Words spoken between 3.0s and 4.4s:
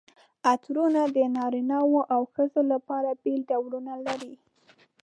بېل ډولونه لري.